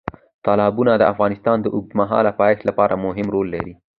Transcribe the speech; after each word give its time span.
تالابونه 0.45 0.91
د 0.97 1.03
افغانستان 1.13 1.57
د 1.61 1.67
اوږدمهاله 1.75 2.31
پایښت 2.41 2.63
لپاره 2.69 3.01
مهم 3.05 3.27
رول 3.35 3.47
لري. 3.55 3.73